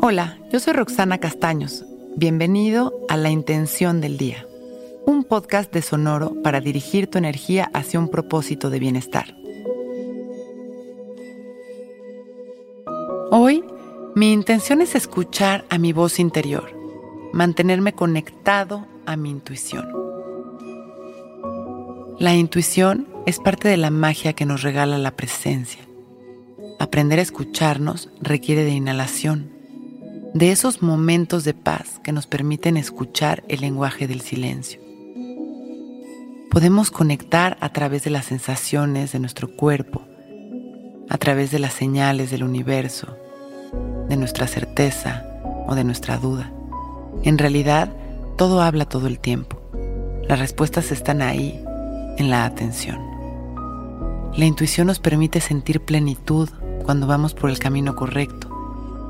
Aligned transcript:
Hola, 0.00 0.38
yo 0.50 0.60
soy 0.60 0.72
Roxana 0.72 1.18
Castaños. 1.18 1.84
Bienvenido 2.16 2.92
a 3.08 3.16
La 3.16 3.30
Intención 3.30 4.00
del 4.00 4.18
Día, 4.18 4.46
un 5.06 5.24
podcast 5.24 5.72
de 5.72 5.80
Sonoro 5.80 6.42
para 6.42 6.60
dirigir 6.60 7.06
tu 7.06 7.18
energía 7.18 7.70
hacia 7.72 8.00
un 8.00 8.08
propósito 8.08 8.68
de 8.68 8.78
bienestar. 8.78 9.34
Hoy, 13.30 13.64
mi 14.14 14.32
intención 14.32 14.82
es 14.82 14.94
escuchar 14.94 15.64
a 15.70 15.78
mi 15.78 15.92
voz 15.92 16.18
interior, 16.18 16.70
mantenerme 17.32 17.92
conectado 17.92 18.86
a 19.06 19.16
mi 19.16 19.30
intuición. 19.30 19.88
La 22.18 22.34
intuición 22.34 23.08
es 23.26 23.38
parte 23.38 23.68
de 23.68 23.76
la 23.76 23.90
magia 23.90 24.32
que 24.32 24.46
nos 24.46 24.62
regala 24.62 24.98
la 24.98 25.16
presencia. 25.16 25.80
Aprender 26.82 27.20
a 27.20 27.22
escucharnos 27.22 28.10
requiere 28.20 28.64
de 28.64 28.72
inhalación 28.72 29.52
de 30.34 30.50
esos 30.50 30.82
momentos 30.82 31.44
de 31.44 31.54
paz 31.54 32.00
que 32.02 32.10
nos 32.10 32.26
permiten 32.26 32.76
escuchar 32.76 33.44
el 33.46 33.60
lenguaje 33.60 34.08
del 34.08 34.20
silencio. 34.20 34.80
Podemos 36.50 36.90
conectar 36.90 37.56
a 37.60 37.68
través 37.68 38.02
de 38.02 38.10
las 38.10 38.24
sensaciones 38.24 39.12
de 39.12 39.20
nuestro 39.20 39.54
cuerpo, 39.54 40.02
a 41.08 41.18
través 41.18 41.52
de 41.52 41.60
las 41.60 41.72
señales 41.72 42.32
del 42.32 42.42
universo, 42.42 43.16
de 44.08 44.16
nuestra 44.16 44.48
certeza 44.48 45.24
o 45.68 45.76
de 45.76 45.84
nuestra 45.84 46.16
duda. 46.16 46.52
En 47.22 47.38
realidad, 47.38 47.94
todo 48.36 48.60
habla 48.60 48.86
todo 48.86 49.06
el 49.06 49.20
tiempo. 49.20 49.62
Las 50.26 50.40
respuestas 50.40 50.90
están 50.90 51.22
ahí, 51.22 51.62
en 52.18 52.28
la 52.28 52.44
atención. 52.44 53.00
La 54.36 54.46
intuición 54.46 54.88
nos 54.88 54.98
permite 54.98 55.40
sentir 55.40 55.80
plenitud 55.80 56.48
cuando 56.82 57.06
vamos 57.06 57.34
por 57.34 57.50
el 57.50 57.58
camino 57.58 57.94
correcto 57.94 58.48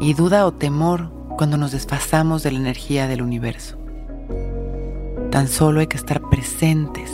y 0.00 0.14
duda 0.14 0.46
o 0.46 0.52
temor 0.52 1.10
cuando 1.36 1.56
nos 1.56 1.72
desfasamos 1.72 2.42
de 2.42 2.52
la 2.52 2.58
energía 2.58 3.06
del 3.06 3.22
universo. 3.22 3.76
Tan 5.30 5.48
solo 5.48 5.80
hay 5.80 5.86
que 5.86 5.96
estar 5.96 6.20
presentes, 6.28 7.10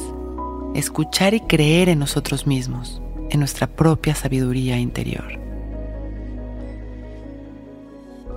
escuchar 0.74 1.34
y 1.34 1.40
creer 1.40 1.88
en 1.88 1.98
nosotros 1.98 2.46
mismos, 2.46 3.02
en 3.30 3.40
nuestra 3.40 3.66
propia 3.66 4.14
sabiduría 4.14 4.78
interior. 4.78 5.38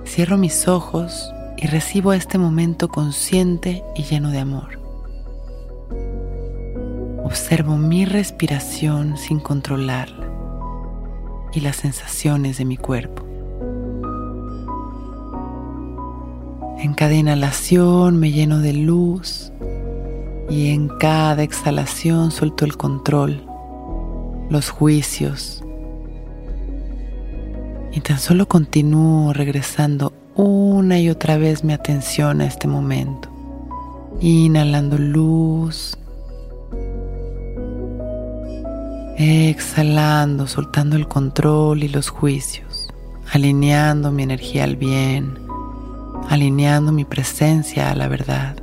Cierro 0.04 0.36
mis 0.36 0.68
ojos 0.68 1.32
y 1.56 1.66
recibo 1.66 2.12
este 2.12 2.38
momento 2.38 2.88
consciente 2.88 3.82
y 3.94 4.02
lleno 4.04 4.30
de 4.30 4.38
amor. 4.38 4.78
Observo 7.24 7.76
mi 7.76 8.04
respiración 8.04 9.18
sin 9.18 9.38
controlarla 9.38 10.27
y 11.58 11.60
las 11.60 11.76
sensaciones 11.76 12.56
de 12.58 12.64
mi 12.64 12.76
cuerpo. 12.76 13.24
En 16.78 16.94
cada 16.94 17.14
inhalación 17.14 18.16
me 18.18 18.30
lleno 18.30 18.60
de 18.60 18.72
luz 18.72 19.52
y 20.48 20.70
en 20.70 20.86
cada 20.86 21.42
exhalación 21.42 22.30
suelto 22.30 22.64
el 22.64 22.76
control, 22.76 23.44
los 24.48 24.70
juicios. 24.70 25.64
Y 27.92 28.00
tan 28.00 28.20
solo 28.20 28.46
continúo 28.46 29.32
regresando 29.32 30.12
una 30.36 31.00
y 31.00 31.10
otra 31.10 31.38
vez 31.38 31.64
mi 31.64 31.72
atención 31.72 32.40
a 32.40 32.46
este 32.46 32.68
momento. 32.68 33.28
Inhalando 34.20 34.96
luz. 34.96 35.98
Exhalando, 39.20 40.46
soltando 40.46 40.94
el 40.94 41.08
control 41.08 41.82
y 41.82 41.88
los 41.88 42.08
juicios, 42.08 42.88
alineando 43.32 44.12
mi 44.12 44.22
energía 44.22 44.62
al 44.62 44.76
bien. 44.76 45.40
Alineando 46.28 46.92
mi 46.92 47.04
presencia 47.04 47.90
a 47.90 47.96
la 47.96 48.06
verdad. 48.06 48.62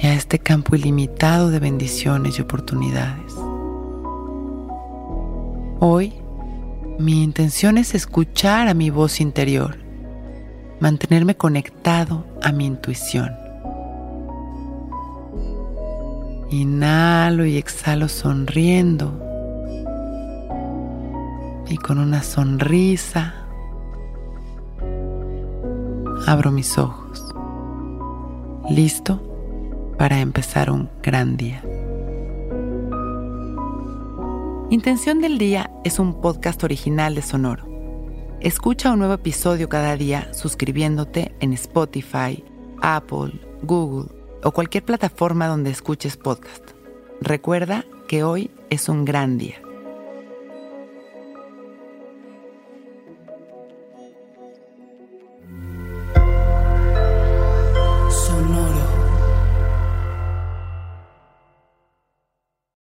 Y 0.00 0.06
a 0.06 0.14
este 0.14 0.38
campo 0.38 0.76
ilimitado 0.76 1.50
de 1.50 1.58
bendiciones 1.58 2.38
y 2.38 2.42
oportunidades. 2.42 3.34
Hoy, 5.80 6.12
mi 7.00 7.24
intención 7.24 7.78
es 7.78 7.96
escuchar 7.96 8.68
a 8.68 8.74
mi 8.74 8.90
voz 8.90 9.20
interior, 9.20 9.76
mantenerme 10.78 11.36
conectado 11.36 12.24
a 12.44 12.52
mi 12.52 12.64
intuición. 12.64 13.34
Inhalo 16.48 17.44
y 17.44 17.56
exhalo 17.56 18.08
sonriendo 18.08 19.24
y 21.68 21.76
con 21.76 21.98
una 21.98 22.22
sonrisa 22.22 23.34
abro 26.26 26.50
mis 26.50 26.76
ojos, 26.78 27.24
listo 28.68 29.20
para 29.98 30.20
empezar 30.20 30.70
un 30.70 30.90
gran 31.02 31.36
día. 31.36 31.62
Intención 34.70 35.20
del 35.20 35.38
Día 35.38 35.70
es 35.84 35.98
un 35.98 36.20
podcast 36.20 36.62
original 36.64 37.14
de 37.14 37.22
Sonoro. 37.22 37.66
Escucha 38.40 38.92
un 38.92 38.98
nuevo 38.98 39.14
episodio 39.14 39.68
cada 39.68 39.96
día 39.96 40.32
suscribiéndote 40.34 41.34
en 41.40 41.52
Spotify, 41.54 42.44
Apple, 42.82 43.40
Google 43.62 44.10
o 44.44 44.52
cualquier 44.52 44.84
plataforma 44.84 45.46
donde 45.46 45.70
escuches 45.70 46.16
podcast. 46.16 46.62
Recuerda 47.20 47.84
que 48.06 48.22
hoy 48.22 48.50
es 48.70 48.88
un 48.88 49.04
gran 49.04 49.38
día. 49.38 49.62